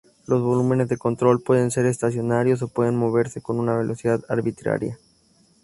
[0.25, 4.97] Los volúmenes de control pueden ser estacionarios o pueden moverse con una velocidad arbitraria.